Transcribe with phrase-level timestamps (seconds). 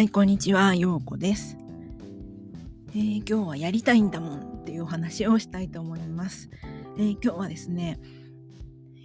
[0.00, 1.58] はい、こんにちは、ようこです、
[2.92, 6.48] えー今日はやりたいんだもんっていうお話をしたいと思います。
[6.96, 8.00] えー今日はですね、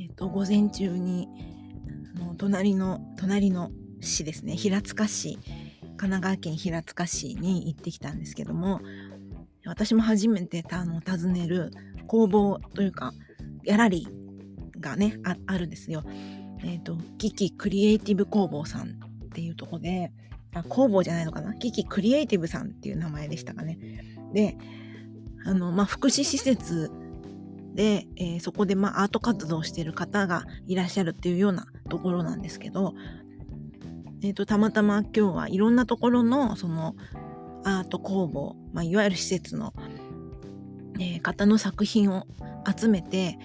[0.00, 1.26] えっ、と、午前中に、
[2.14, 5.40] あの隣の、隣の市ですね、平塚市、
[5.80, 8.80] 神奈川県平塚市に行ってきたんですけども、
[9.64, 11.72] 私も初めてあの訪ねる
[12.06, 13.12] 工房というか、
[13.64, 16.04] ギャラリーがね、ああるんですよ。
[16.62, 20.12] えっ、と、キキクリエイティブ工房さんっていうとこで、
[20.54, 21.54] あ、工房じゃないのかな？
[21.54, 23.78] キキクリエイティブさんっていう名前でしたかね。
[24.32, 24.56] で、
[25.44, 26.90] あの、まあ、福祉施設
[27.74, 32.94] で、えーそこで、まあ、アート活動をしている方がいらっしゃるっていうようなところなんですけど、
[34.22, 36.94] えっ、と、たまたま今日はいろんなところの、その、
[37.64, 39.74] アート工房、まあ、いわゆる施設の、
[40.98, 42.26] えー方の作品を
[42.78, 43.38] 集めて、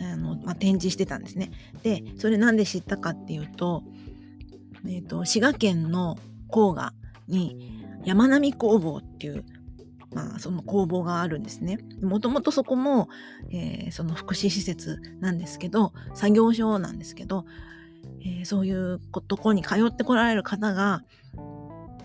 [0.00, 1.50] あの、まあ、展示してたんですね。
[1.82, 3.82] で、それなんで知ったかっていうと、
[4.88, 6.92] えっ、と、滋賀県の甲賀
[7.28, 9.44] に山並工房っていう、
[10.12, 11.78] まあ、その工房があるんですね。
[12.02, 13.08] もともとそこも、
[13.50, 17.44] えーその福祉施設なんですけど、作業所なんですけど、
[18.20, 21.04] えーそういうところに通ってこられる方が、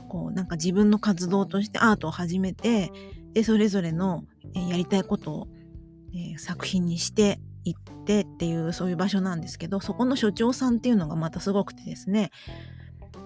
[0.09, 2.91] こう、なんか自分の活動としてアートを始めて、
[3.33, 4.23] で、それぞれの、
[4.55, 5.47] えーやりたいことを、
[6.13, 7.39] えー作品にして
[7.69, 12.31] いってっていう、そういう場所なんですけど、そこの所長さんっていうのがまたすごくてですね、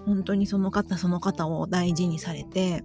[0.06, 2.84] 本当にその方その方を大事にされて、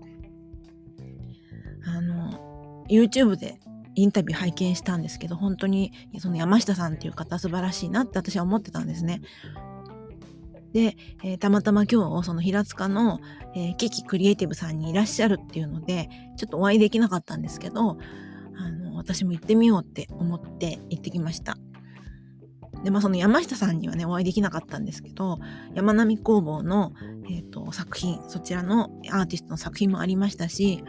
[1.86, 3.60] あの、YouTube で
[3.96, 9.22] インタビュー拝見したんですけど、本当にその山下さんっていう方素晴らしいなって私は思ってたんですね。
[10.74, 13.20] で、えーたまたま今日その平塚の、
[13.56, 17.98] えーキキクリエイティブさんにいらっしゃるっていうので、ちょっとお会いできなかったんですけど、
[18.98, 21.58] 私も行ってみようって思って行ってきました。
[22.84, 25.40] で、まあその山下さんにはね、お会いできなかったんですけど、
[25.74, 26.94] 山並工房の、
[27.26, 30.84] えー、と作品、そちらのアーティストの作品もありましたし、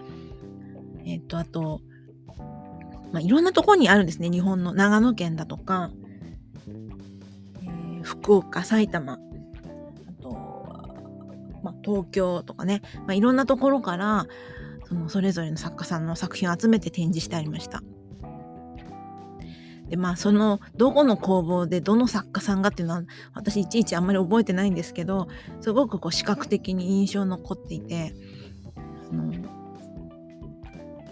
[1.05, 1.81] えっ、と、あと、
[3.13, 4.29] まあ、いろんなところにあるんですね。
[4.29, 5.91] 日本の長野県だとか、
[7.63, 10.31] えー福岡、埼玉、あと、
[11.63, 14.27] まあ、東京とかね、まあ、いろんなところから、
[14.89, 17.83] そのそれぞれの作家さんの作品を集めて展示してありました。
[19.89, 23.03] で、まあ、その、どこの工房でどの作家さんがっていうのは、
[23.35, 25.29] 私いちいちあんまり覚えてないんですけど、
[25.61, 28.15] すごくこう視覚的に印象残っていて、
[29.11, 29.33] あの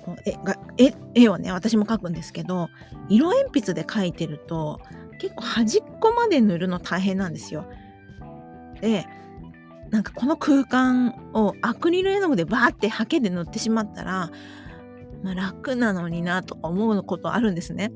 [0.06, 2.68] こう絵が絵絵をね私も描くんですけど
[3.08, 4.80] 色鉛筆で描いてると
[5.18, 7.66] 結構端っこまで塗るの大変なんですよ。
[8.80, 9.06] で
[9.90, 14.30] なんかこの空間をアクリル絵の具でバーってハケで塗ってしまったら、
[15.22, 17.92] まあ、楽なのになと思うことあるんですね。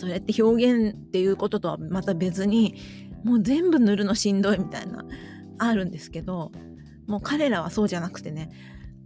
[0.00, 2.74] それって表現っていうこととはまた別に
[3.22, 5.04] もう全部塗るのしんどいみたいな
[5.58, 6.52] あるんですけど
[7.06, 8.48] もう彼らはそうじゃなくてね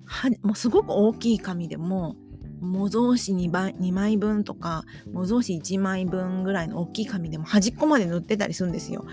[0.04, 2.14] はもうすごく大きい紙でも
[2.60, 9.04] 模造紙 2, 倍2枚分とか模造紙1枚分ぐらいの大きい紙でも端っこまで塗ってたりするんですよ。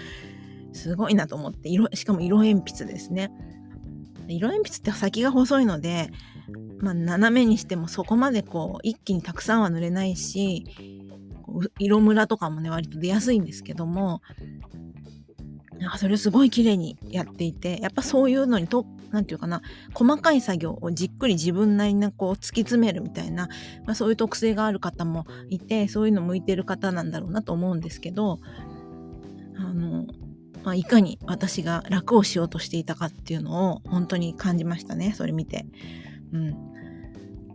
[0.73, 3.31] すごいなと思って色しかも色鉛筆ですね。
[4.27, 6.11] 色鉛筆って先が細いので、
[6.79, 10.65] まあ、斜めにしてもそこまでこう一気にたくさんは塗れないし
[11.79, 14.21] 色ムラとかもね割と出やすいんですけども
[15.81, 19.61] なんかそれをすごい綺麗にやっていてやっぱそういうのにとなんていうかな
[19.93, 23.47] 細かい作業をじっくり自分なりにこう突き詰めるみたいな、
[23.85, 28.39] まあ、そういう特性がある方もいてそういうの向いてる方なんだろうなと思うんですけど
[29.57, 30.05] あの、
[30.63, 35.65] まあ、いかに私が楽をしようとしていたかっていうのを本当に感じましたねそれ見て。
[36.31, 36.71] うん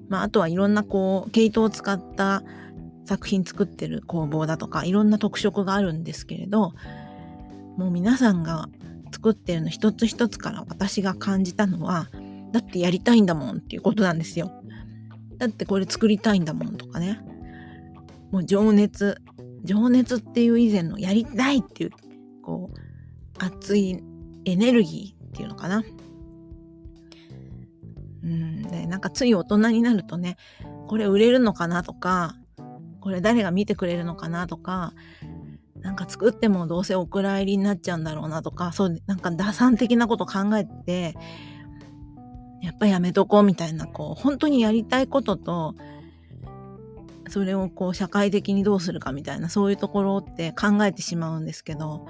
[0.09, 2.45] まあ、あとはいろんなこう毛糸を使った
[3.07, 6.75] 作品作ってる工房だとかいろんな特色があるんですけれど
[7.77, 8.69] もう皆さんが
[9.13, 12.09] 作ってるの一つ一つから私が感じたのは
[12.53, 14.51] だってやりたいんだもんっていうことなんですよ。
[15.37, 17.21] だってこれ作りたいんだもんとかね。
[18.31, 19.21] もう情熱
[19.65, 21.91] 情熱っていう以前のやりたいっていう
[22.43, 24.03] こう熱い
[24.45, 25.85] エネルギーっていうのかな。
[28.25, 30.37] うんでなんかつい大人になるとね
[30.89, 32.37] これ売れるのかなとか
[33.07, 34.93] これ誰が見てくれるのかなとか
[35.81, 41.15] なんか作ってもどうせお蔵入りになっちゃうんだろうなとか、そう、なんか打算的なこと考えて、
[42.61, 45.77] やっぱやめとこうみたいな、こう、本当にやりたいことと、
[47.29, 52.09] それをこう、社会的にどうするかみたいな、そういうところって考えてしまうんですけど、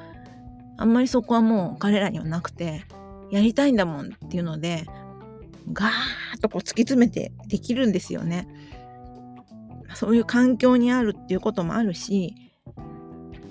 [0.79, 2.87] あんまりそこはもう彼らにはなくて、
[3.31, 4.87] やりたいんだもんっていうので、
[5.71, 8.49] ガーッとこう突き詰めてできるんですよね。
[9.97, 12.35] そういう環境にあるっていうこともあるし、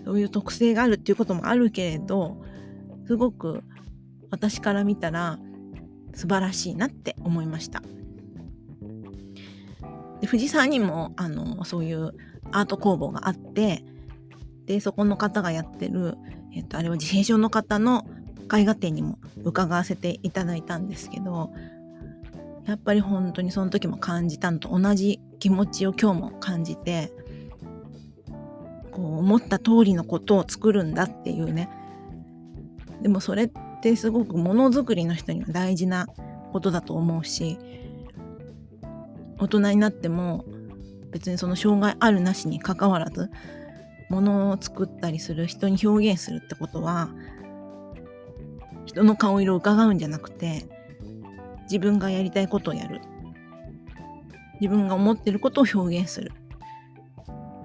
[0.05, 2.37] そういう特性があるっていうこともあるけれど、
[3.07, 3.63] すごく
[4.29, 5.39] 私から見たら
[6.13, 7.81] 素晴らしいなって思いました。
[10.21, 12.13] で藤沢にもあのそういう
[12.51, 13.83] アート工房があって
[14.67, 16.15] でそこの方がやってる、
[16.53, 18.05] えっと、あれは自閉症の方の
[18.55, 21.51] 絵画展にも伺わせていただいたんですけど
[22.65, 27.11] やっぱり本当にその時も感じたのと同じ気持ちを今日も感じて
[28.91, 31.69] こう思った通りのことを作るんだっていうね。
[33.03, 36.07] でもそれってすごくものづくりの人には大事な
[36.51, 37.59] ことだと思うし
[39.37, 40.45] 大人になっても
[41.11, 43.29] 別にその障害あるなしにかかわらず
[44.09, 47.09] ものを作ったりする人に表現するってことは
[48.87, 50.65] 人の顔色を伺うんじゃなくて
[51.65, 53.01] 自分がやりたいことをやる。
[54.61, 56.31] 自分が思ってることを表現する。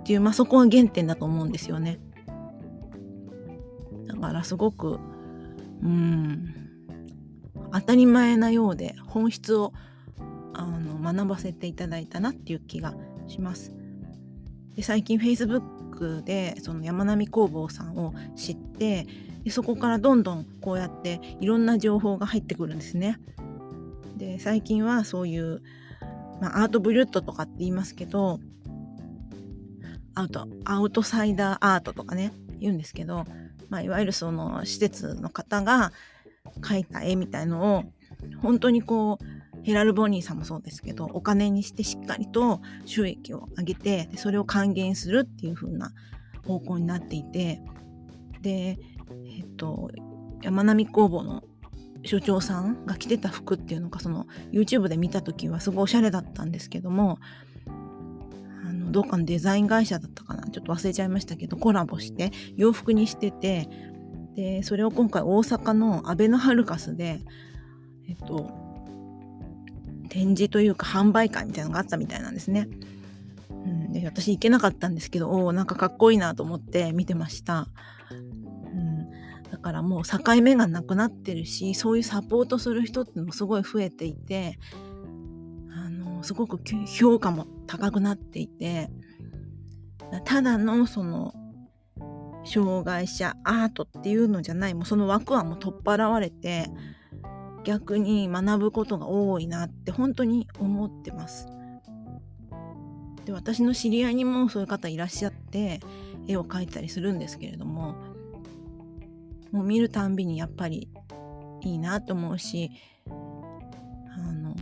[0.01, 2.01] っていう、まあ、そこが原点だと思うんですよね。
[4.07, 4.99] だからすごく
[5.83, 6.55] うん
[7.73, 9.73] 当たり前なようで本質を
[10.53, 12.95] あの学ばせていただいたなっていう気が
[13.29, 13.73] します。
[14.75, 19.07] で最近 Facebook でその山並工房さんを知って
[19.45, 23.19] でそこからどんどんこうやっていろんな情報が入ってくるんですね。
[24.17, 25.63] で最近はそういう、
[26.41, 28.41] まあ、アートブリュットとかって言いますけど
[30.15, 33.25] アウトアウトサイダーアートとかね言うんですけど、
[33.69, 35.93] まあ、いわゆるその施設の方が
[36.61, 37.85] 描いた絵みたいのを
[38.43, 39.25] 本当にこう
[39.63, 45.93] ヘラル・ボニーさんもそうですけどお金にしてしっかりと収益を上げてでそれを還元するっていう風な
[46.47, 47.61] 方向になっていて
[48.41, 48.79] で
[49.27, 49.91] えっと
[50.43, 51.45] 山並工房の
[52.03, 57.19] 所長さんが着てた服っていうのがその YouTube で見た時はすごいおしゃれだったんですけども
[57.67, 60.49] あのどっかのデザイン会社だったかな？
[60.49, 63.69] ちょっと忘れちゃいましたけどコラボして洋服にしてて
[64.35, 67.21] でそれを今回大阪のアベノハルカスで
[68.09, 68.51] えっと
[70.09, 72.69] 展示というか販売会みたいなのがあったみたいなんですね。
[73.51, 77.69] うん、で私行けなかったんですけどおおなんかかっこいいなと思って見てました。
[79.51, 84.59] だからもう境目がなくなってるしそういうサポートする人ってのもすごい増えていて
[85.75, 88.91] あのすごく評価も高くなっていて
[90.25, 91.35] ただのその
[92.45, 96.71] 障害者アートっていうのじゃないもうその枠はもう取っ払われて
[97.65, 101.47] 逆に学ぶことが多いなって本当に思ってます。
[103.27, 105.81] で私の知り合いにもそういう方いらっしゃって
[106.27, 107.95] 絵を描いたりするんですけれども
[109.53, 110.89] もう見るたんびにやっぱり
[111.63, 112.71] いいなと思うし
[113.09, 114.55] あの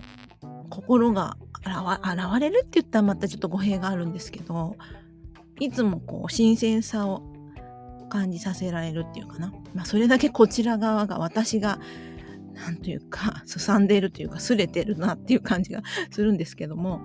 [0.70, 4.76] 心が現れるって言ったらまたちょっと語弊があるんですけど
[5.60, 7.22] いつもこう新鮮さを
[8.08, 11.78] 感じさせられるっていうかな、まあ、それだけこちら側が私が
[12.54, 17.00] 何というかすさんでいるというかすれてるなっていう感じがするんですけども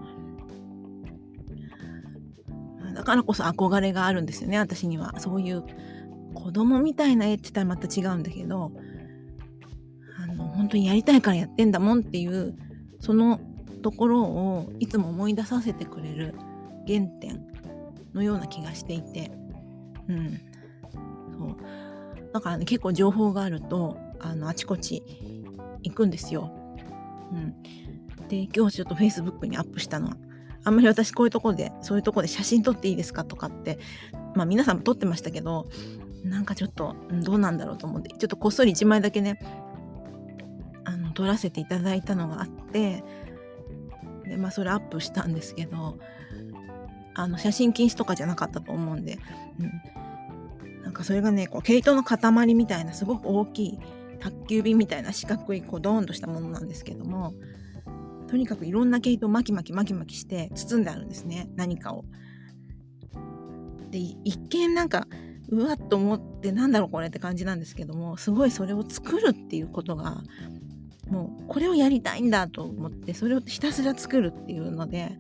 [2.94, 5.20] だからこそ憧れがあるんですよね私には。
[5.20, 5.64] そういう
[6.34, 8.72] 子供みたいな絵って言ったらまた違うんだけど
[10.22, 12.56] あの本当にやりたいからやってんだもんっていう
[13.00, 13.40] その
[13.82, 16.36] ところをいつも思い出させてくれる
[16.88, 17.46] 原点
[18.14, 19.32] のような気がしていて。
[20.08, 20.40] うん。
[21.38, 21.58] そう。
[22.34, 25.04] だからね結構情報があるとあのあちこち
[25.84, 26.52] 行くんですよ。
[27.32, 27.62] うん、
[28.28, 30.18] で今日ちょっと Facebook にアップしたのは
[30.64, 33.80] あんまり私こういうとこでそういうとこで写真撮っていいですかとかって
[34.36, 35.68] まあ皆さんも撮ってましたけど
[36.24, 39.40] なんかちょっとどうなんだろうと思ってちょっとこっそり1枚だけね
[40.86, 43.04] あの撮らせていただいたのがあって
[44.26, 45.98] でまあそれアップしたんですけど
[47.16, 49.20] あの写真禁止とかじゃなかったと思うんで、
[49.60, 53.80] うん、なんかそれがねこう毛糸の塊みたいなすごく大きい
[54.20, 57.34] 宅急便みたいな四角いこうドーンとしたものなんですけども
[58.28, 62.06] とにかくいろんな毛糸を巻き巻き巻き巻きして包んであるんですね何かを。
[63.92, 65.08] で一見なんか
[65.54, 70.24] うわっと思ってなんだろうこれって感じなんですけどもすごいそれを作るっていうことが
[71.10, 75.12] もうこれをやりたいんだと思ってそれをひたすら作るっていうので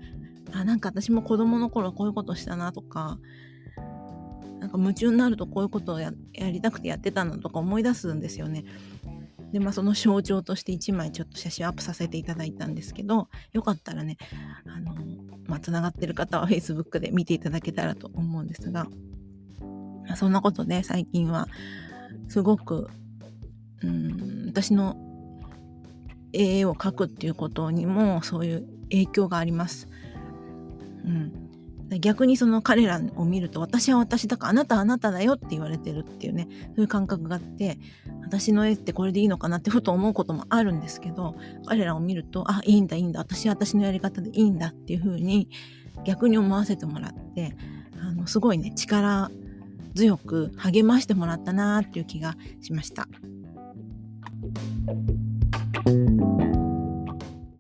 [0.51, 3.19] あなんか私も子供の頃こういうことしたなとか
[4.59, 8.63] なんか夢中になるとこういうことをやりたくてやってたのとか思い出すんですよね。
[9.51, 14.17] でまあその象徴として1枚ちょっと写真アップさせていただいたんですけどよかったらね
[14.65, 14.95] あの
[15.45, 18.87] まあつながってる方は Facebook で見ていただけたらと思うんですが
[20.15, 21.48] そんなことで最近は。
[22.27, 22.89] すごく
[23.83, 24.98] うん私の
[26.31, 29.88] 絵を描くっていうことにもそういう影響があります。
[31.05, 37.77] うん、逆にその彼らを見ると私は私だからあなたはあなただよって言われてるっていうねそういう感覚があって
[38.24, 45.50] 私の絵ってこれでいいのかなってふと思うこともあるんですけど彼らを見るとあいいんだいいんだ私は私のやり方でいいんだっていう風に
[46.05, 47.55] 逆に思わせてもらって
[48.01, 49.29] あのすごいね力
[49.95, 53.07] 強く励ましてもらったなっていう気がしました。